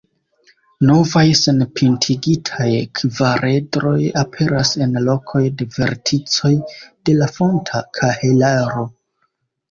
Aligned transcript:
Novaj 0.89 1.23
senpintigitaj 1.39 2.69
kvaredroj 2.99 3.97
aperas 4.21 4.71
en 4.85 4.95
lokoj 5.09 5.41
de 5.59 5.67
verticoj 5.75 6.51
de 7.11 7.15
la 7.19 7.29
fonta 7.35 7.83
kahelaro. 7.99 8.87